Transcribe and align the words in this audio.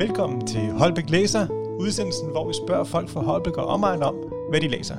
Velkommen 0.00 0.46
til 0.46 0.60
Holbæk 0.60 1.10
Læser, 1.10 1.46
udsendelsen, 1.80 2.30
hvor 2.30 2.48
vi 2.48 2.54
spørger 2.54 2.84
folk 2.84 3.08
fra 3.08 3.20
Holbæk 3.20 3.56
og 3.56 3.66
omegn 3.66 4.02
om, 4.02 4.14
hvad 4.50 4.60
de 4.60 4.68
læser. 4.68 4.96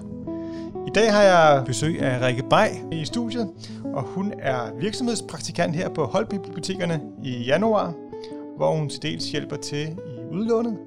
I 0.88 0.90
dag 0.96 1.14
har 1.14 1.22
jeg 1.22 1.64
besøg 1.66 2.02
af 2.02 2.28
Rikke 2.28 2.44
Bay 2.50 2.68
i 2.92 3.06
studiet, 3.06 3.50
og 3.94 4.04
hun 4.04 4.34
er 4.40 4.74
virksomhedspraktikant 4.80 5.76
her 5.76 5.90
på 5.90 6.06
Holbæk 6.06 6.40
Bibliotekerne 6.40 7.02
i 7.24 7.44
januar, 7.44 7.94
hvor 8.58 8.76
hun 8.76 8.90
til 8.90 9.02
dels 9.02 9.32
hjælper 9.32 9.56
til 9.56 9.88
i 9.88 10.34
udlånet, 10.36 10.78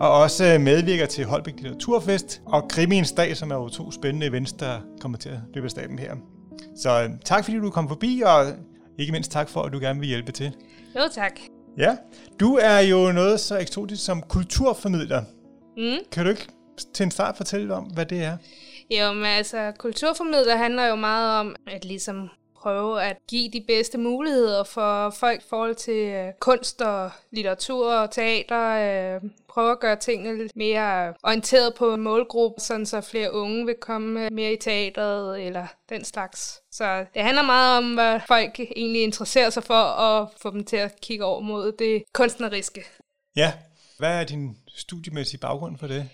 og 0.00 0.12
også 0.12 0.58
medvirker 0.60 1.06
til 1.06 1.24
Holbæk 1.24 1.54
Litteraturfest 1.56 2.42
og 2.46 2.68
Krimiens 2.68 3.12
Dag, 3.12 3.36
som 3.36 3.50
er 3.50 3.54
jo 3.54 3.68
to 3.68 3.90
spændende 3.90 4.26
events, 4.26 4.52
der 4.52 4.74
kommer 5.00 5.18
til 5.18 5.28
at 5.28 5.38
løbe 5.54 5.64
af 5.64 5.70
staben 5.70 5.98
her. 5.98 6.14
Så 6.76 7.10
tak 7.24 7.44
fordi 7.44 7.56
du 7.56 7.70
kom 7.70 7.88
forbi, 7.88 8.22
og 8.26 8.44
ikke 8.98 9.12
mindst 9.12 9.32
tak 9.32 9.48
for, 9.48 9.62
at 9.62 9.72
du 9.72 9.78
gerne 9.78 10.00
vil 10.00 10.08
hjælpe 10.08 10.32
til. 10.32 10.56
Jo, 10.96 11.00
tak. 11.14 11.40
Ja, 11.78 11.96
du 12.40 12.54
er 12.54 12.78
jo 12.78 13.12
noget 13.12 13.40
så 13.40 13.58
eksotisk 13.58 14.04
som 14.04 14.22
kulturformidler. 14.22 15.22
Mm. 15.76 15.98
Kan 16.12 16.24
du 16.24 16.30
ikke 16.30 16.46
til 16.94 17.04
en 17.04 17.10
start 17.10 17.36
fortælle 17.36 17.74
om, 17.74 17.84
hvad 17.84 18.06
det 18.06 18.22
er? 18.22 18.36
Jo, 18.90 19.12
men 19.12 19.24
altså, 19.24 19.72
kulturformidler 19.78 20.56
handler 20.56 20.86
jo 20.86 20.94
meget 20.94 21.40
om 21.40 21.56
at 21.66 21.84
ligesom 21.84 22.28
prøve 22.64 23.02
at 23.02 23.16
give 23.28 23.50
de 23.50 23.64
bedste 23.66 23.98
muligheder 23.98 24.64
for 24.64 25.10
folk 25.10 25.40
i 25.40 25.48
forhold 25.48 25.74
til 25.74 26.08
øh, 26.08 26.32
kunst 26.40 26.82
og 26.82 27.10
litteratur 27.30 27.92
og 27.92 28.10
teater. 28.10 28.64
Øh, 29.14 29.30
prøve 29.48 29.72
at 29.72 29.80
gøre 29.80 29.96
tingene 29.96 30.38
lidt 30.38 30.56
mere 30.56 31.14
orienteret 31.22 31.74
på 31.74 31.94
en 31.94 32.00
målgruppe, 32.00 32.60
sådan 32.60 32.86
så 32.86 33.00
flere 33.00 33.32
unge 33.32 33.66
vil 33.66 33.74
komme 33.80 34.30
mere 34.30 34.52
i 34.52 34.56
teateret 34.56 35.46
eller 35.46 35.66
den 35.88 36.04
slags. 36.04 36.60
Så 36.72 37.06
det 37.14 37.22
handler 37.22 37.42
meget 37.42 37.78
om, 37.78 37.94
hvad 37.94 38.20
folk 38.28 38.60
egentlig 38.60 39.02
interesserer 39.02 39.50
sig 39.50 39.64
for, 39.64 39.82
og 39.82 40.32
få 40.42 40.50
dem 40.50 40.64
til 40.64 40.76
at 40.76 41.00
kigge 41.00 41.24
over 41.24 41.40
mod 41.40 41.72
det 41.72 42.02
kunstneriske. 42.12 42.84
Ja, 43.36 43.52
hvad 43.98 44.20
er 44.20 44.24
din 44.24 44.56
studiemæssige 44.76 45.40
baggrund 45.40 45.78
for 45.78 45.86
det? 45.86 46.08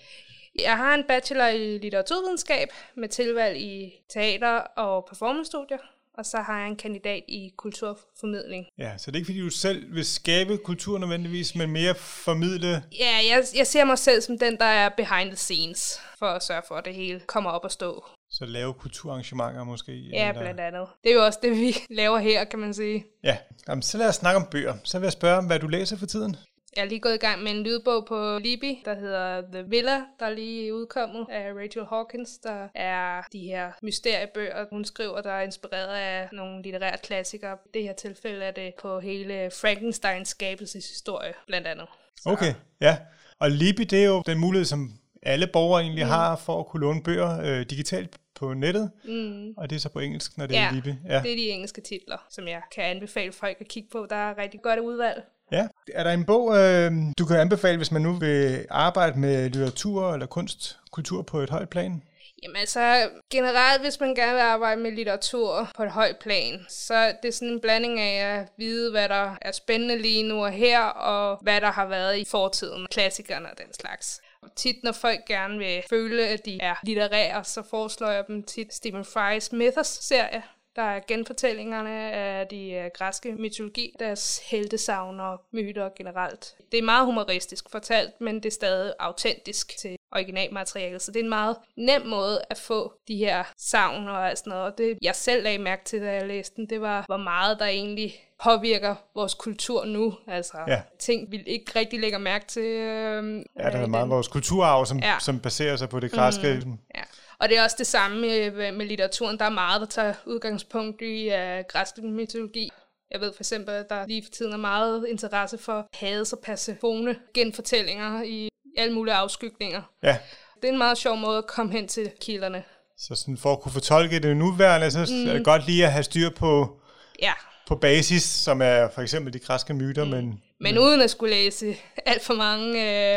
Jeg 0.58 0.76
har 0.76 0.94
en 0.94 1.04
bachelor 1.08 1.46
i 1.46 1.78
litteraturvidenskab 1.78 2.68
med 2.96 3.08
tilvalg 3.08 3.60
i 3.60 3.92
teater 4.12 4.56
og 4.58 5.04
performancestudier, 5.08 5.78
og 6.20 6.26
så 6.26 6.38
har 6.38 6.58
jeg 6.58 6.68
en 6.68 6.76
kandidat 6.76 7.22
i 7.28 7.50
kulturformidling. 7.56 8.66
Ja, 8.78 8.98
så 8.98 9.10
det 9.10 9.16
er 9.16 9.20
ikke 9.20 9.26
fordi, 9.26 9.40
du 9.40 9.50
selv 9.50 9.94
vil 9.94 10.04
skabe 10.04 10.58
kultur 10.58 10.98
nødvendigvis, 10.98 11.54
men 11.54 11.70
mere 11.70 11.94
formidle... 11.94 12.82
Ja, 12.98 13.14
jeg, 13.30 13.44
jeg 13.56 13.66
ser 13.66 13.84
mig 13.84 13.98
selv 13.98 14.20
som 14.22 14.38
den, 14.38 14.56
der 14.56 14.64
er 14.64 14.88
behind 14.96 15.28
the 15.28 15.36
scenes, 15.36 16.00
for 16.18 16.26
at 16.26 16.42
sørge 16.42 16.62
for, 16.68 16.74
at 16.74 16.84
det 16.84 16.94
hele 16.94 17.20
kommer 17.20 17.50
op 17.50 17.64
og 17.64 17.70
stå. 17.70 18.04
Så 18.30 18.46
lave 18.46 18.74
kulturarrangementer 18.74 19.64
måske? 19.64 19.92
Ja, 19.92 20.28
eller... 20.28 20.40
blandt 20.40 20.60
andet. 20.60 20.86
Det 21.04 21.10
er 21.10 21.14
jo 21.14 21.24
også 21.24 21.38
det, 21.42 21.50
vi 21.50 21.74
laver 22.00 22.18
her, 22.18 22.44
kan 22.44 22.58
man 22.58 22.74
sige. 22.74 23.04
Ja, 23.24 23.36
Jamen, 23.68 23.82
så 23.82 23.98
lad 23.98 24.08
os 24.08 24.14
snakke 24.14 24.40
om 24.40 24.46
bøger. 24.50 24.74
Så 24.84 24.98
vil 24.98 25.06
jeg 25.06 25.12
spørge, 25.12 25.46
hvad 25.46 25.58
du 25.58 25.68
læser 25.68 25.96
for 25.96 26.06
tiden? 26.06 26.36
Jeg 26.76 26.82
er 26.84 26.88
lige 26.88 27.00
gået 27.00 27.14
i 27.14 27.18
gang 27.18 27.42
med 27.42 27.50
en 27.50 27.62
lydbog 27.62 28.06
på 28.06 28.38
Libby, 28.38 28.78
der 28.84 28.94
hedder 28.94 29.42
The 29.52 29.62
Villa, 29.62 29.96
der 30.20 30.26
er 30.26 30.30
lige 30.30 30.74
udkommet 30.74 31.26
af 31.30 31.52
Rachel 31.52 31.84
Hawkins, 31.90 32.38
der 32.38 32.68
er 32.74 33.22
de 33.32 33.38
her 33.38 33.72
mysteriebøger, 33.82 34.66
hun 34.70 34.84
skriver, 34.84 35.20
der 35.20 35.30
er 35.30 35.42
inspireret 35.42 35.96
af 35.96 36.28
nogle 36.32 36.62
litterære 36.62 36.98
klassikere. 37.02 37.56
I 37.66 37.68
det 37.74 37.82
her 37.82 37.92
tilfælde 37.92 38.44
er 38.44 38.50
det 38.50 38.72
på 38.80 39.00
hele 39.00 39.50
Frankensteins 39.60 40.28
skabelseshistorie, 40.28 41.32
blandt 41.46 41.66
andet. 41.66 41.86
Så. 42.20 42.28
Okay, 42.28 42.54
ja. 42.80 42.96
Og 43.38 43.50
Libby, 43.50 43.82
det 43.82 44.02
er 44.02 44.06
jo 44.06 44.22
den 44.26 44.38
mulighed, 44.38 44.64
som 44.64 44.92
alle 45.22 45.46
borgere 45.46 45.82
egentlig 45.82 46.04
mm. 46.04 46.10
har 46.10 46.36
for 46.36 46.60
at 46.60 46.66
kunne 46.66 46.80
låne 46.80 47.02
bøger 47.02 47.40
øh, 47.40 47.66
digitalt 47.70 48.18
på 48.34 48.54
nettet, 48.54 48.90
mm. 49.04 49.54
og 49.56 49.70
det 49.70 49.76
er 49.76 49.80
så 49.80 49.88
på 49.88 49.98
engelsk, 49.98 50.38
når 50.38 50.46
det 50.46 50.54
ja, 50.54 50.68
er 50.68 50.72
Libby. 50.72 50.88
Ja, 51.08 51.20
det 51.22 51.32
er 51.32 51.36
de 51.36 51.50
engelske 51.50 51.80
titler, 51.80 52.26
som 52.30 52.48
jeg 52.48 52.62
kan 52.74 52.84
anbefale 52.84 53.32
folk 53.32 53.56
at 53.60 53.68
kigge 53.68 53.88
på. 53.92 54.06
Der 54.10 54.16
er 54.16 54.38
rigtig 54.38 54.62
godt 54.62 54.78
udvalg. 54.78 55.22
Ja. 55.52 55.68
Er 55.94 56.04
der 56.04 56.10
en 56.10 56.24
bog, 56.24 56.56
øh, 56.56 56.92
du 57.18 57.24
kan 57.26 57.36
anbefale, 57.36 57.76
hvis 57.76 57.92
man 57.92 58.02
nu 58.02 58.12
vil 58.12 58.66
arbejde 58.70 59.18
med 59.18 59.50
litteratur 59.50 60.12
eller 60.12 60.26
kunst, 60.26 60.78
kultur 60.90 61.22
på 61.22 61.38
et 61.40 61.50
højt 61.50 61.68
plan? 61.68 62.02
Jamen 62.42 62.56
altså, 62.56 63.08
generelt 63.30 63.82
hvis 63.82 64.00
man 64.00 64.14
gerne 64.14 64.32
vil 64.32 64.40
arbejde 64.40 64.80
med 64.80 64.92
litteratur 64.92 65.68
på 65.76 65.82
et 65.82 65.90
højt 65.90 66.16
plan, 66.18 66.66
så 66.68 67.12
det 67.22 67.28
er 67.28 67.32
sådan 67.32 67.48
en 67.48 67.60
blanding 67.60 68.00
af 68.00 68.38
at 68.38 68.48
vide, 68.56 68.90
hvad 68.90 69.08
der 69.08 69.36
er 69.42 69.52
spændende 69.52 69.98
lige 69.98 70.22
nu 70.22 70.44
og 70.44 70.50
her, 70.50 70.80
og 70.80 71.38
hvad 71.42 71.60
der 71.60 71.70
har 71.70 71.86
været 71.86 72.18
i 72.18 72.24
fortiden, 72.24 72.86
klassikerne 72.90 73.50
og 73.50 73.58
den 73.58 73.74
slags. 73.80 74.20
Og 74.42 74.48
Tit, 74.56 74.76
når 74.82 74.92
folk 74.92 75.20
gerne 75.26 75.58
vil 75.58 75.82
føle, 75.90 76.26
at 76.26 76.44
de 76.44 76.58
er 76.60 76.74
litterære, 76.82 77.44
så 77.44 77.62
foreslår 77.70 78.10
jeg 78.10 78.24
dem 78.28 78.42
tit 78.42 78.74
Stephen 78.74 79.02
Fry's 79.02 79.56
Mythos-serie, 79.56 80.42
der 80.80 80.86
er 80.86 81.00
genfortællingerne 81.08 82.12
af 82.12 82.46
de 82.46 82.70
øh, 82.70 82.90
græske 82.94 83.32
mytologi, 83.32 83.94
deres 83.98 84.42
heltesavn 84.50 85.20
og 85.20 85.40
myter 85.52 85.88
generelt. 85.96 86.54
Det 86.72 86.78
er 86.78 86.82
meget 86.82 87.06
humoristisk 87.06 87.70
fortalt, 87.70 88.20
men 88.20 88.34
det 88.34 88.46
er 88.46 88.50
stadig 88.50 88.92
autentisk 88.98 89.78
til 89.78 89.96
originalmaterialet, 90.12 91.02
så 91.02 91.12
det 91.12 91.20
er 91.20 91.24
en 91.24 91.28
meget 91.28 91.56
nem 91.76 92.06
måde 92.06 92.42
at 92.50 92.58
få 92.58 92.92
de 93.08 93.16
her 93.16 93.44
savn 93.56 94.08
og 94.08 94.32
sådan 94.38 94.50
noget. 94.50 94.64
Og 94.64 94.78
det, 94.78 94.98
jeg 95.02 95.14
selv 95.14 95.42
lagde 95.42 95.58
mærke 95.58 95.84
til, 95.84 96.00
da 96.00 96.12
jeg 96.12 96.26
læste 96.26 96.56
den, 96.56 96.66
det 96.70 96.80
var, 96.80 97.04
hvor 97.06 97.16
meget 97.16 97.58
der 97.58 97.66
egentlig 97.66 98.14
påvirker 98.44 98.94
vores 99.14 99.34
kultur 99.34 99.84
nu. 99.84 100.14
Altså 100.26 100.58
ja. 100.68 100.80
ting, 100.98 101.32
vi 101.32 101.42
ikke 101.46 101.72
rigtig 101.76 102.00
lægger 102.00 102.18
mærke 102.18 102.46
til. 102.46 102.62
Øh, 102.62 103.44
ja, 103.58 103.70
der 103.70 103.78
er 103.78 103.86
meget 103.86 104.02
den. 104.02 104.10
vores 104.10 104.28
kulturarv, 104.28 104.86
som, 104.86 104.98
ja. 104.98 105.16
som 105.20 105.40
baserer 105.40 105.76
sig 105.76 105.88
på 105.88 106.00
det 106.00 106.12
græske. 106.12 106.62
Mm, 106.64 106.78
ja. 106.94 106.99
Og 107.40 107.48
det 107.48 107.58
er 107.58 107.62
også 107.62 107.76
det 107.78 107.86
samme 107.86 108.20
med, 108.20 108.72
med 108.72 108.86
litteraturen. 108.86 109.38
Der 109.38 109.44
er 109.44 109.50
meget, 109.50 109.80
der 109.80 109.86
tager 109.86 110.14
udgangspunkt 110.26 111.02
i 111.02 111.28
uh, 111.28 111.64
græsk 111.68 111.98
mytologi. 111.98 112.70
Jeg 113.10 113.20
ved 113.20 113.32
for 113.32 113.40
eksempel, 113.40 113.74
at 113.74 113.90
der 113.90 114.06
lige 114.06 114.22
for 114.22 114.30
tiden 114.30 114.52
er 114.52 114.56
meget 114.56 115.06
interesse 115.08 115.58
for 115.58 115.86
Hades 115.94 116.32
og 116.32 116.38
Persefone 116.38 117.16
genfortællinger 117.34 118.22
i 118.22 118.48
alle 118.76 118.94
mulige 118.94 119.14
afskygninger. 119.14 119.82
Ja. 120.02 120.18
Det 120.62 120.68
er 120.68 120.72
en 120.72 120.78
meget 120.78 120.98
sjov 120.98 121.16
måde 121.16 121.38
at 121.38 121.46
komme 121.46 121.72
hen 121.72 121.88
til 121.88 122.10
kilderne. 122.20 122.62
Så 122.98 123.14
sådan 123.14 123.36
for 123.36 123.52
at 123.52 123.60
kunne 123.60 123.72
fortolke 123.72 124.20
det 124.20 124.36
nuværende, 124.36 124.90
så 124.90 124.98
mm. 125.10 125.28
er 125.28 125.32
det 125.32 125.44
godt 125.44 125.66
lige 125.66 125.86
at 125.86 125.92
have 125.92 126.02
styr 126.02 126.30
på, 126.30 126.80
ja. 127.22 127.32
På 127.70 127.76
basis, 127.76 128.22
som 128.22 128.62
er 128.62 128.88
for 128.94 129.02
eksempel 129.02 129.32
de 129.32 129.38
græske 129.38 129.74
myter, 129.74 130.04
mm. 130.04 130.10
men 130.10 130.42
men 130.60 130.78
uden 130.78 131.00
at 131.00 131.10
skulle 131.10 131.34
læse 131.34 131.76
alt 132.06 132.24
for 132.24 132.34
mange 132.34 132.68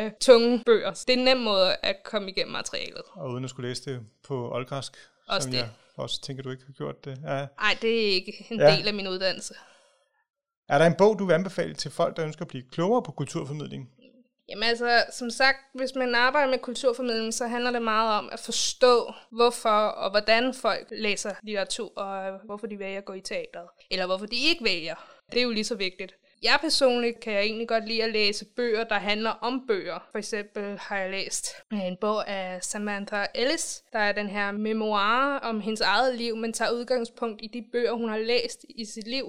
øh, 0.03 0.11
tunge 0.21 0.63
bøger. 0.65 0.91
Det 0.91 1.09
er 1.09 1.17
en 1.17 1.23
nem 1.23 1.37
måde 1.37 1.75
at 1.83 1.95
komme 2.03 2.29
igennem 2.29 2.51
materialet. 2.51 3.01
Og 3.13 3.29
uden 3.29 3.43
at 3.43 3.49
skulle 3.49 3.69
læse 3.69 3.85
det 3.85 4.01
på 4.27 4.53
oldgræsk? 4.53 4.97
Også 5.27 5.45
som 5.45 5.51
det. 5.51 5.57
Jeg 5.57 5.69
også 5.95 6.21
tænker, 6.21 6.43
du 6.43 6.51
ikke 6.51 6.63
har 6.65 6.73
gjort 6.73 7.05
det. 7.05 7.21
Nej, 7.21 7.33
ja. 7.33 7.47
det 7.81 8.07
er 8.07 8.13
ikke 8.13 8.47
en 8.49 8.59
ja. 8.59 8.75
del 8.75 8.87
af 8.87 8.93
min 8.93 9.07
uddannelse. 9.07 9.53
Er 10.69 10.77
der 10.77 10.85
en 10.85 10.95
bog, 10.97 11.19
du 11.19 11.25
vil 11.25 11.33
anbefale 11.33 11.73
til 11.73 11.91
folk, 11.91 12.17
der 12.17 12.25
ønsker 12.25 12.41
at 12.41 12.47
blive 12.47 12.63
klogere 12.71 13.03
på 13.03 13.11
kulturformidling? 13.11 13.89
Jamen 14.49 14.63
altså, 14.63 15.03
som 15.11 15.29
sagt, 15.29 15.57
hvis 15.73 15.95
man 15.95 16.15
arbejder 16.15 16.49
med 16.49 16.59
kulturformidling, 16.59 17.33
så 17.33 17.47
handler 17.47 17.71
det 17.71 17.81
meget 17.81 18.17
om 18.17 18.29
at 18.31 18.39
forstå, 18.39 19.13
hvorfor 19.31 19.69
og 19.69 20.09
hvordan 20.11 20.53
folk 20.53 20.87
læser 20.91 21.35
litteratur, 21.43 21.97
og 21.97 22.39
hvorfor 22.45 22.67
de 22.67 22.79
vælger 22.79 22.97
at 22.97 23.05
gå 23.05 23.13
i 23.13 23.21
teateret, 23.21 23.67
eller 23.91 24.05
hvorfor 24.05 24.25
de 24.25 24.35
ikke 24.49 24.63
vælger. 24.63 24.95
Det 25.31 25.39
er 25.39 25.43
jo 25.43 25.51
lige 25.51 25.63
så 25.63 25.75
vigtigt. 25.75 26.15
Jeg 26.43 26.57
personligt 26.61 27.19
kan 27.19 27.33
jeg 27.33 27.41
egentlig 27.41 27.67
godt 27.67 27.87
lide 27.87 28.03
at 28.03 28.11
læse 28.11 28.45
bøger, 28.45 28.83
der 28.83 28.95
handler 28.95 29.29
om 29.29 29.67
bøger. 29.67 30.07
For 30.11 30.17
eksempel 30.17 30.77
har 30.79 30.97
jeg 30.97 31.11
læst 31.11 31.47
øh, 31.73 31.85
en 31.85 31.97
bog 32.01 32.27
af 32.27 32.63
Samantha 32.63 33.25
Ellis, 33.35 33.83
der 33.93 33.99
er 33.99 34.11
den 34.11 34.27
her 34.27 34.51
memoir 34.51 35.39
om 35.39 35.61
hendes 35.61 35.81
eget 35.81 36.15
liv, 36.15 36.35
men 36.35 36.53
tager 36.53 36.71
udgangspunkt 36.71 37.41
i 37.43 37.47
de 37.47 37.65
bøger, 37.71 37.93
hun 37.93 38.09
har 38.09 38.17
læst 38.17 38.65
i 38.69 38.85
sit 38.85 39.07
liv. 39.07 39.25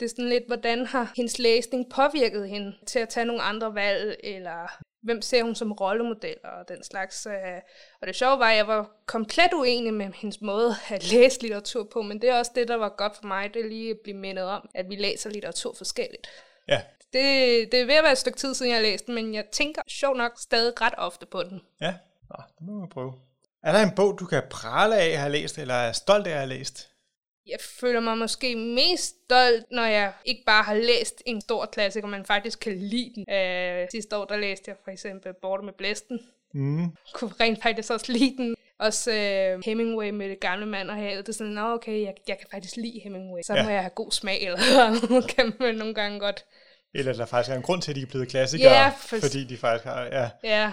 Det 0.00 0.04
er 0.04 0.08
sådan 0.08 0.28
lidt, 0.28 0.46
hvordan 0.46 0.86
har 0.86 1.12
hendes 1.16 1.38
læsning 1.38 1.90
påvirket 1.90 2.48
hende 2.48 2.76
til 2.86 2.98
at 2.98 3.08
tage 3.08 3.26
nogle 3.26 3.42
andre 3.42 3.74
valg, 3.74 4.16
eller 4.24 4.82
hvem 5.02 5.22
ser 5.22 5.42
hun 5.42 5.54
som 5.54 5.72
rollemodeller 5.72 6.48
og 6.48 6.68
den 6.68 6.82
slags. 6.84 7.26
Øh, 7.26 7.60
og 8.00 8.06
det 8.06 8.16
sjove 8.16 8.38
var, 8.38 8.50
at 8.50 8.56
jeg 8.56 8.66
var 8.66 8.90
komplet 9.06 9.52
uenig 9.54 9.94
med 9.94 10.12
hendes 10.14 10.40
måde 10.40 10.74
at 10.88 11.04
læse 11.12 11.42
litteratur 11.42 11.84
på, 11.92 12.02
men 12.02 12.20
det 12.22 12.30
er 12.30 12.38
også 12.38 12.52
det, 12.54 12.68
der 12.68 12.76
var 12.76 12.88
godt 12.88 13.16
for 13.16 13.26
mig, 13.26 13.54
det 13.54 13.64
er 13.64 13.68
lige 13.68 13.90
at 13.90 13.98
blive 14.04 14.16
mindet 14.16 14.44
om, 14.44 14.68
at 14.74 14.88
vi 14.88 14.96
læser 14.96 15.30
litteratur 15.30 15.74
forskelligt. 15.76 16.26
Ja. 16.68 16.80
Det, 17.12 17.72
det 17.72 17.80
er 17.80 17.86
ved 17.86 17.94
at 17.94 18.02
være 18.02 18.12
et 18.12 18.18
stykke 18.18 18.38
tid 18.38 18.54
siden, 18.54 18.72
jeg 18.72 18.82
læste 18.82 19.06
den, 19.06 19.14
men 19.14 19.34
jeg 19.34 19.44
tænker 19.52 19.82
sjov 19.88 20.16
nok 20.16 20.32
stadig 20.38 20.80
ret 20.80 20.94
ofte 20.96 21.26
på 21.26 21.42
den. 21.42 21.60
Ja, 21.80 21.94
Nå, 22.30 22.36
det 22.58 22.66
må 22.66 22.80
vi 22.80 22.86
prøve. 22.86 23.12
Er 23.62 23.72
der 23.72 23.82
en 23.82 23.94
bog, 23.94 24.18
du 24.18 24.26
kan 24.26 24.42
prale 24.50 24.96
af 24.96 25.08
at 25.08 25.18
have 25.18 25.32
læst, 25.32 25.58
eller 25.58 25.74
er 25.74 25.92
stolt 25.92 26.26
af 26.26 26.30
at 26.30 26.36
have 26.36 26.48
læst? 26.48 26.90
Jeg 27.46 27.58
føler 27.80 28.00
mig 28.00 28.18
måske 28.18 28.56
mest 28.56 29.04
stolt, 29.24 29.64
når 29.70 29.84
jeg 29.84 30.12
ikke 30.24 30.42
bare 30.46 30.62
har 30.62 30.74
læst 30.74 31.22
en 31.26 31.40
stor 31.40 31.66
klassiker, 31.66 32.08
men 32.08 32.24
faktisk 32.24 32.60
kan 32.60 32.76
lide 32.76 33.12
den. 33.14 33.34
Øh, 33.34 33.88
sidste 33.90 34.16
år, 34.16 34.24
der 34.24 34.36
læste 34.36 34.64
jeg 34.70 34.76
for 34.84 34.90
eksempel 34.90 35.32
Borte 35.42 35.64
med 35.64 35.72
Blæsten. 35.72 36.20
Mm. 36.54 36.96
Kunne 37.14 37.30
rent 37.40 37.62
faktisk 37.62 37.92
også 37.92 38.12
lide 38.12 38.36
den. 38.36 38.56
Også 38.78 39.12
øh, 39.12 39.62
Hemingway 39.64 40.10
med 40.10 40.28
det 40.28 40.40
gamle 40.40 40.66
mand 40.66 40.90
og 40.90 40.96
havet. 40.96 41.26
Det 41.26 41.32
er 41.32 41.36
sådan, 41.36 41.52
Nå, 41.52 41.74
okay, 41.74 42.02
jeg, 42.02 42.14
jeg 42.28 42.38
kan 42.38 42.46
faktisk 42.50 42.76
lide 42.76 43.00
Hemingway. 43.04 43.40
Så 43.42 43.54
ja. 43.54 43.62
må 43.62 43.70
jeg 43.70 43.80
have 43.80 43.90
god 43.90 44.10
smag, 44.10 44.42
eller 44.42 44.58
kan 45.36 45.52
man 45.60 45.74
nogle 45.74 45.94
gange 45.94 46.20
godt. 46.20 46.44
Eller 46.94 47.12
der 47.12 47.26
faktisk 47.26 47.52
er 47.52 47.56
en 47.56 47.62
grund 47.62 47.82
til, 47.82 47.92
at 47.92 47.96
de 47.96 48.02
er 48.02 48.06
blevet 48.06 48.28
klassikere, 48.28 48.72
ja, 48.72 48.88
for... 48.88 49.16
fordi 49.20 49.44
de 49.44 49.56
faktisk 49.56 49.84
har, 49.84 50.02
ja. 50.02 50.30
Ja, 50.44 50.72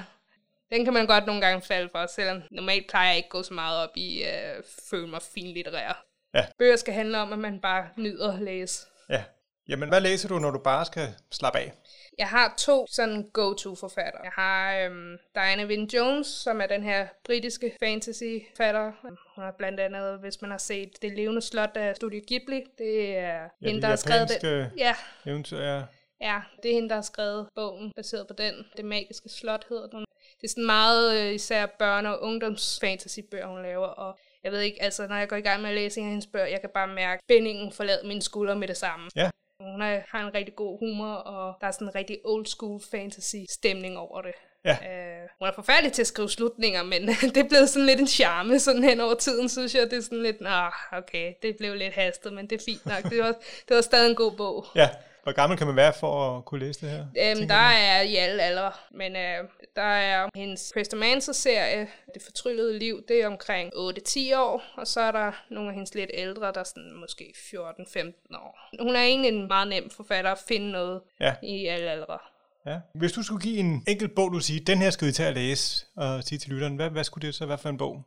den 0.72 0.84
kan 0.84 0.94
man 0.94 1.08
godt 1.08 1.26
nogle 1.26 1.42
gange 1.42 1.62
falde 1.62 1.90
for, 1.92 2.06
selvom 2.06 2.42
normalt 2.52 2.90
plejer 2.90 3.08
jeg 3.08 3.18
ikke 3.18 3.30
gå 3.30 3.44
så 3.44 3.54
meget 3.54 3.84
op 3.84 3.98
i 3.98 4.22
at 4.22 4.58
øh, 4.58 4.64
føle 4.90 5.08
mig 5.08 5.22
fin 5.34 5.54
litterær. 5.54 6.06
Ja. 6.34 6.46
Bøger 6.60 6.76
skal 6.76 6.94
handle 6.94 7.18
om, 7.20 7.34
at 7.34 7.40
man 7.40 7.60
bare 7.62 7.90
nyder 7.98 8.34
at 8.34 8.42
læse. 8.42 8.88
Ja. 9.10 9.24
Jamen, 9.68 9.90
hvad 9.90 10.02
læser 10.02 10.28
du, 10.30 10.40
når 10.40 10.52
du 10.52 10.60
bare 10.60 10.86
skal 10.86 11.08
slappe 11.32 11.60
af? 11.60 11.74
Jeg 12.18 12.28
har 12.28 12.54
to 12.58 12.86
sådan 12.92 13.30
go-to-forfattere. 13.34 14.22
Jeg 14.24 14.32
har 14.36 14.78
øhm, 14.78 15.18
Diana 15.36 15.66
Wynne 15.66 15.94
Jones, 15.94 16.28
som 16.28 16.62
er 16.62 16.66
den 16.66 16.84
her 16.84 17.08
britiske 17.26 17.72
fantasy-forfatter. 17.84 18.92
Hun 19.02 19.44
har 19.44 19.52
blandt 19.58 19.80
andet, 19.80 20.20
hvis 20.20 20.42
man 20.42 20.52
har 20.52 20.58
set 20.58 20.90
Det 21.02 21.14
levende 21.14 21.42
slot 21.42 21.78
af 21.78 21.96
Studio 21.96 22.22
Ghibli, 22.28 22.64
det 22.78 23.18
er 23.18 23.42
Ja, 23.42 23.48
hende, 23.62 23.74
det 23.76 23.82
der 23.82 23.88
har 23.88 23.96
skrevet 23.96 24.30
den. 24.42 24.66
Ja, 24.78 24.96
Eventyr, 25.26 25.58
ja. 25.60 25.82
ja, 26.22 26.42
det 26.64 26.72
er 26.72 26.76
hende, 26.76 26.90
der 26.90 26.96
har 26.96 27.02
skrevet 27.02 27.48
bogen, 27.56 27.92
baseret 27.96 28.28
på 28.28 28.34
den. 28.34 28.54
Det 28.78 28.86
magiske 28.86 29.30
slot 29.30 29.66
hedder 29.70 29.88
den. 29.88 30.06
Det 30.42 30.48
er 30.48 30.50
sådan 30.52 30.66
meget 30.66 31.20
øh, 31.22 31.34
især 31.34 31.66
børne- 31.66 32.08
og 32.08 32.22
ungdoms-fantasy-bøger, 32.22 33.48
hun 33.48 33.62
laver, 33.64 33.88
og 33.88 34.20
jeg 34.44 34.52
ved 34.52 34.60
ikke, 34.60 34.84
altså 34.84 35.08
når 35.08 35.16
jeg 35.16 35.30
går 35.30 35.36
i 35.36 35.42
gang 35.42 35.62
med 35.62 35.70
at 35.70 35.76
læse 35.76 36.00
en 36.00 36.06
af 36.06 36.10
hendes 36.10 36.28
bøger, 36.28 36.46
jeg 36.46 36.62
kan 36.62 36.70
bare 36.74 36.88
mærke 36.88 37.22
spændingen 37.26 37.72
forlade 37.72 38.08
mine 38.08 38.22
skuldre 38.22 38.56
med 38.56 38.68
det 38.68 38.78
samme. 38.78 39.10
Ja. 39.16 39.30
Hun 39.60 39.82
er, 39.82 40.02
har 40.08 40.28
en 40.28 40.34
rigtig 40.34 40.56
god 40.56 40.80
humor, 40.80 41.14
og 41.14 41.56
der 41.62 41.68
er 41.68 41.72
sådan 41.72 41.88
en 41.88 41.96
rigtig 41.96 42.18
old 42.24 42.46
school 42.46 42.82
fantasy 42.92 43.36
stemning 43.50 43.98
over 43.98 44.22
det. 44.22 44.34
Ja. 44.66 44.72
Øh, 44.72 45.30
hun 45.40 45.48
er 45.48 45.52
forfærdelig 45.56 45.92
til 45.94 46.02
at 46.02 46.08
skrive 46.08 46.30
slutninger, 46.30 46.84
men 46.84 47.08
det 47.34 47.38
er 47.38 47.48
blevet 47.50 47.70
sådan 47.70 47.86
lidt 47.86 48.00
en 48.00 48.08
charme 48.08 48.60
sådan 48.60 48.84
hen 48.84 49.00
over 49.00 49.14
tiden, 49.14 49.50
synes 49.50 49.76
jeg. 49.76 49.92
Det 49.92 49.98
er 49.98 50.02
sådan 50.02 50.24
lidt, 50.24 50.42
nah, 50.42 50.72
okay, 50.92 51.34
det 51.42 51.58
blev 51.58 51.76
lidt 51.76 51.94
hastet, 51.94 52.34
men 52.34 52.50
det 52.50 52.62
er 52.62 52.64
fint 52.66 52.86
nok. 52.86 53.04
Det 53.04 53.20
var, 53.20 53.36
det 53.68 53.76
var 53.76 53.82
stadig 53.82 54.10
en 54.10 54.16
god 54.16 54.32
bog. 54.32 54.66
Ja. 54.76 54.90
Hvor 55.24 55.32
gammel 55.32 55.58
kan 55.58 55.68
man 55.68 55.76
være 55.76 55.94
for 56.00 56.38
at 56.38 56.46
kunne 56.46 56.60
læse 56.60 56.82
det 56.82 56.90
her? 56.90 57.00
Øhm, 57.02 57.48
der 57.48 57.56
du? 57.56 57.76
er 57.78 58.02
i 58.02 58.16
alle 58.16 58.44
aldre, 58.44 58.72
men 58.92 59.16
øh, 59.16 59.38
der 59.76 59.82
er 59.82 60.30
hendes 60.36 60.72
Crestamancer-serie, 60.74 61.88
Det 62.14 62.22
fortryllede 62.22 62.80
liv, 62.80 63.04
det 63.08 63.22
er 63.22 63.28
omkring 63.28 63.74
8-10 63.74 64.38
år, 64.38 64.62
og 64.78 64.88
så 64.88 65.02
er 65.02 65.12
der 65.12 65.32
nogle 65.50 65.70
af 65.70 65.74
hendes 65.74 65.96
lidt 65.96 66.10
ældre, 66.14 66.52
der 66.54 66.60
er 66.60 66.64
sådan 66.64 66.94
måske 67.02 67.34
14-15 67.36 68.12
år. 68.36 68.60
Hun 68.84 68.96
er 68.96 69.02
egentlig 69.02 69.30
en 69.32 69.48
meget 69.48 69.68
nem 69.68 69.90
forfatter 69.90 70.32
at 70.32 70.40
finde 70.48 70.72
noget 70.72 71.02
Ja. 71.20 71.36
i 71.44 71.66
alle 71.68 71.90
aldre. 71.92 72.18
Ja. 72.66 72.80
Hvis 72.96 73.12
du 73.12 73.24
skulle 73.24 73.42
give 73.42 73.58
en 73.58 73.84
enkelt 73.88 74.16
bog, 74.16 74.32
du 74.34 74.40
siger, 74.40 74.64
den 74.66 74.78
her 74.78 74.90
skal 74.90 75.08
vi 75.08 75.12
tage 75.12 75.30
at 75.30 75.36
læse, 75.36 75.86
og 75.96 76.24
sige 76.24 76.40
til 76.40 76.52
lytteren, 76.52 76.76
hvad, 76.76 76.90
hvad 76.90 77.04
skulle 77.04 77.28
det 77.28 77.36
så 77.36 77.46
være 77.46 77.58
for 77.58 77.70
en 77.70 77.78
bog? 77.78 78.04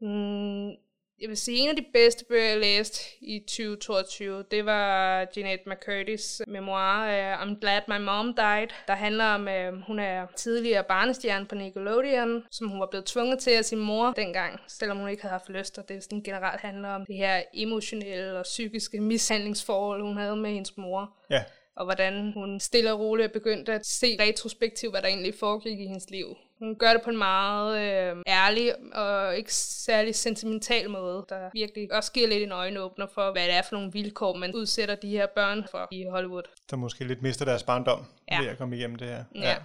Mm, 0.00 0.70
jeg 1.20 1.28
vil 1.28 1.36
sige, 1.36 1.58
en 1.58 1.68
af 1.68 1.76
de 1.76 1.84
bedste 1.92 2.24
bøger, 2.24 2.48
jeg 2.48 2.58
læste 2.58 3.04
i 3.20 3.38
2022, 3.38 4.44
det 4.50 4.66
var 4.66 5.26
Jeanette 5.36 5.64
McCurdy's 5.70 6.40
memoir 6.46 7.06
uh, 7.06 7.42
I'm 7.42 7.60
Glad 7.60 7.80
My 7.88 8.04
Mom 8.04 8.34
Died, 8.34 8.68
der 8.86 8.94
handler 8.94 9.24
om, 9.24 9.48
uh, 9.48 9.80
hun 9.86 9.98
er 9.98 10.26
tidligere 10.36 10.84
barnestjerne 10.84 11.46
på 11.46 11.54
Nickelodeon, 11.54 12.44
som 12.50 12.68
hun 12.68 12.80
var 12.80 12.86
blevet 12.86 13.06
tvunget 13.06 13.38
til 13.38 13.50
af 13.50 13.64
sin 13.64 13.78
mor 13.78 14.12
dengang, 14.12 14.60
selvom 14.68 14.98
hun 14.98 15.08
ikke 15.08 15.22
havde 15.22 15.32
haft 15.32 15.48
lyst, 15.48 15.78
og 15.78 15.88
det 15.88 16.04
sådan 16.04 16.22
generelt 16.22 16.60
handler 16.60 16.88
om 16.88 17.06
det 17.06 17.16
her 17.16 17.42
emotionelle 17.54 18.38
og 18.38 18.42
psykiske 18.42 19.00
mishandlingsforhold, 19.00 20.02
hun 20.02 20.16
havde 20.16 20.36
med 20.36 20.50
hendes 20.50 20.76
mor 20.76 21.14
Ja 21.30 21.42
og 21.78 21.84
hvordan 21.84 22.32
hun 22.32 22.60
stille 22.60 22.92
og 22.92 23.00
roligt 23.00 23.28
er 23.28 23.32
begyndt 23.32 23.68
at 23.68 23.86
se 23.86 24.16
retrospektivt, 24.20 24.92
hvad 24.92 25.02
der 25.02 25.08
egentlig 25.08 25.34
foregik 25.40 25.80
i 25.80 25.86
hendes 25.86 26.10
liv. 26.10 26.36
Hun 26.58 26.76
gør 26.78 26.92
det 26.92 27.02
på 27.02 27.10
en 27.10 27.16
meget 27.18 27.78
øh, 27.80 28.16
ærlig 28.26 28.74
og 28.94 29.36
ikke 29.36 29.54
særlig 29.54 30.14
sentimental 30.14 30.90
måde, 30.90 31.26
der 31.28 31.50
virkelig 31.52 31.92
også 31.92 32.12
giver 32.12 32.28
lidt 32.28 32.42
en 32.42 32.52
øjenåbner 32.52 33.06
for, 33.06 33.32
hvad 33.32 33.42
det 33.46 33.54
er 33.54 33.62
for 33.62 33.76
nogle 33.76 33.92
vilkår, 33.92 34.36
man 34.36 34.54
udsætter 34.54 34.94
de 34.94 35.08
her 35.08 35.26
børn 35.26 35.66
for 35.70 35.88
i 35.90 36.04
Hollywood. 36.10 36.42
Der 36.70 36.76
måske 36.76 37.04
lidt 37.04 37.22
mister 37.22 37.44
deres 37.44 37.62
barndom 37.62 38.04
Ja. 38.30 38.40
ved 38.40 38.48
at 38.48 38.58
komme 38.58 38.76
igennem 38.76 38.96
det 38.98 39.08
her. 39.08 39.24
Ja. 39.34 39.40
ja. 39.50 39.56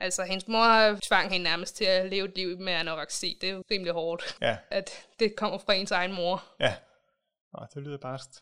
Altså, 0.00 0.22
hendes 0.22 0.48
mor 0.48 0.98
tvang 1.02 1.30
hende 1.32 1.44
nærmest 1.44 1.76
til 1.76 1.84
at 1.84 2.10
leve 2.10 2.28
et 2.28 2.36
liv 2.36 2.58
med 2.58 2.72
anoreksi. 2.72 3.38
Det 3.40 3.48
er 3.48 3.52
jo 3.52 3.62
rimelig 3.70 3.92
hårdt, 3.92 4.36
Ja. 4.42 4.56
at 4.70 5.06
det 5.20 5.36
kommer 5.36 5.58
fra 5.58 5.72
ens 5.74 5.90
egen 5.90 6.12
mor. 6.12 6.44
Ja. 6.60 6.74
Nå, 7.52 7.66
det 7.74 7.82
lyder 7.82 7.98
barskt. 7.98 8.40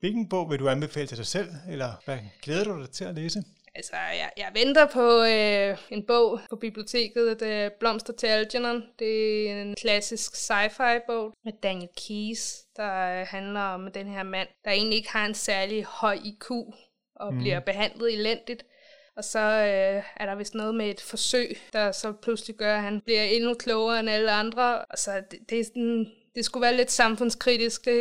Hvilken 0.00 0.28
bog 0.28 0.50
vil 0.50 0.58
du 0.58 0.68
anbefale 0.68 1.06
til 1.06 1.16
dig 1.16 1.26
selv, 1.26 1.48
eller 1.70 2.02
hvad 2.04 2.18
glæder 2.42 2.64
du 2.64 2.80
dig 2.80 2.90
til 2.90 3.04
at 3.04 3.14
læse? 3.14 3.42
Altså, 3.76 3.96
jeg, 3.96 4.30
jeg 4.36 4.50
venter 4.54 4.86
på 4.86 5.22
øh, 5.22 5.78
en 5.90 6.06
bog 6.06 6.40
på 6.50 6.56
biblioteket, 6.56 7.40
det 7.40 7.48
er 7.48 7.68
Blomster 7.80 8.12
til 8.12 8.26
Algernon. 8.26 8.82
Det 8.98 9.50
er 9.50 9.62
en 9.62 9.74
klassisk 9.74 10.32
sci-fi 10.34 11.06
bog 11.06 11.34
med 11.44 11.52
Daniel 11.62 11.88
Keyes, 11.96 12.64
der 12.76 13.20
øh, 13.20 13.26
handler 13.26 13.60
om 13.60 13.92
den 13.92 14.06
her 14.06 14.22
mand, 14.22 14.48
der 14.64 14.70
egentlig 14.70 14.96
ikke 14.96 15.10
har 15.10 15.26
en 15.26 15.34
særlig 15.34 15.84
høj 15.84 16.18
IQ 16.24 16.50
og 17.16 17.34
mm. 17.34 17.38
bliver 17.38 17.60
behandlet 17.60 18.14
elendigt. 18.14 18.64
Og 19.16 19.24
så 19.24 19.38
øh, 19.38 20.02
er 20.16 20.26
der 20.26 20.34
vist 20.34 20.54
noget 20.54 20.74
med 20.74 20.90
et 20.90 21.00
forsøg, 21.00 21.56
der 21.72 21.92
så 21.92 22.12
pludselig 22.12 22.56
gør, 22.56 22.76
at 22.76 22.82
han 22.82 23.00
bliver 23.00 23.22
endnu 23.22 23.54
klogere 23.54 24.00
end 24.00 24.10
alle 24.10 24.32
andre. 24.32 24.84
Og 24.84 24.98
så 24.98 25.22
det, 25.30 25.38
det 25.50 25.60
er 25.60 25.64
sådan, 25.64 26.12
det 26.34 26.44
skulle 26.44 26.62
være 26.62 26.76
lidt 26.76 26.90
samfundskritisk. 26.90 27.84
Det, 27.84 27.94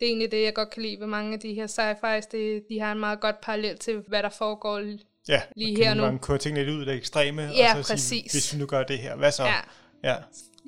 det 0.00 0.06
er 0.06 0.06
egentlig 0.06 0.30
det, 0.30 0.42
jeg 0.42 0.54
godt 0.54 0.70
kan 0.70 0.82
lide 0.82 1.00
ved 1.00 1.06
mange 1.06 1.32
af 1.34 1.40
de 1.40 1.54
her 1.54 1.66
sci-fis. 1.66 2.26
Det, 2.26 2.62
de 2.68 2.80
har 2.80 2.92
en 2.92 3.00
meget 3.00 3.20
godt 3.20 3.40
parallel 3.42 3.78
til, 3.78 4.02
hvad 4.08 4.22
der 4.22 4.28
foregår. 4.28 4.80
Ja, 5.28 5.40
Lige 5.56 5.76
her 5.84 5.94
nu. 5.94 6.02
gange 6.02 6.18
køre 6.18 6.38
tingene 6.38 6.64
lidt 6.64 6.74
ud 6.74 6.80
af 6.80 6.86
det 6.86 6.94
ekstreme, 6.94 7.42
Ja, 7.42 7.78
og 7.78 7.84
så 7.84 7.96
sige, 7.96 8.22
præcis. 8.22 8.32
hvis 8.32 8.54
vi 8.54 8.58
nu 8.58 8.66
gør 8.66 8.82
det 8.82 8.98
her, 8.98 9.16
hvad 9.16 9.32
så? 9.32 9.44
Ja. 9.44 9.54
ja. 10.04 10.14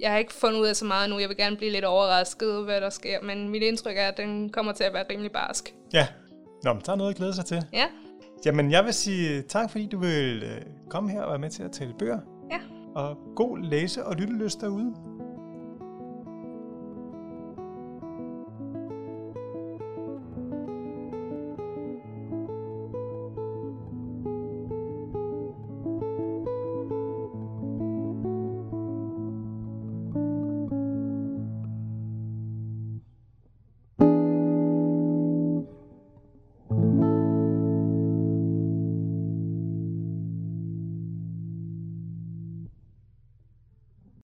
Jeg 0.00 0.10
har 0.10 0.18
ikke 0.18 0.32
fundet 0.32 0.60
ud 0.60 0.66
af 0.66 0.76
så 0.76 0.84
meget 0.84 1.10
nu. 1.10 1.18
Jeg 1.18 1.28
vil 1.28 1.36
gerne 1.36 1.56
blive 1.56 1.72
lidt 1.72 1.84
overrasket, 1.84 2.64
hvad 2.64 2.80
der 2.80 2.90
sker. 2.90 3.22
Men 3.22 3.48
mit 3.48 3.62
indtryk 3.62 3.96
er, 3.96 4.08
at 4.08 4.16
den 4.16 4.50
kommer 4.52 4.72
til 4.72 4.84
at 4.84 4.92
være 4.92 5.04
rimelig 5.10 5.32
barsk. 5.32 5.74
Ja. 5.92 6.06
Nå, 6.64 6.72
men 6.72 6.82
der 6.86 6.92
er 6.92 6.96
noget 6.96 7.10
at 7.10 7.16
glæde 7.16 7.34
sig 7.34 7.44
til. 7.44 7.64
Ja, 7.72 7.84
Jamen, 8.46 8.70
jeg 8.70 8.84
vil 8.84 8.94
sige 8.94 9.42
tak, 9.42 9.70
fordi 9.70 9.86
du 9.86 9.98
vil 9.98 10.42
øh, 10.42 10.60
komme 10.90 11.10
her 11.10 11.22
og 11.22 11.30
være 11.30 11.38
med 11.38 11.50
til 11.50 11.62
at 11.62 11.72
tale 11.72 11.94
bøger. 11.98 12.18
ja. 12.50 12.58
Og 12.94 13.16
god 13.36 13.58
læse- 13.58 14.04
og 14.04 14.16
lyttelyst 14.16 14.60
derude. 14.60 14.94